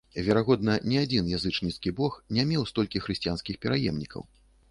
Верагодна, 0.27 0.77
ні 0.93 0.97
адзін 1.01 1.27
язычніцкі 1.39 1.93
бог 2.01 2.17
не 2.37 2.47
меў 2.51 2.65
столькі 2.71 3.03
хрысціянскіх 3.05 3.61
пераемнікаў. 3.67 4.21